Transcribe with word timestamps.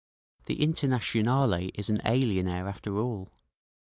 The 0.45 0.63
Internationale 0.63 1.69
is 1.75 1.89
an 1.91 2.01
alien 2.05 2.47
air, 2.47 2.67
after 2.67 2.97
all. 2.97 3.31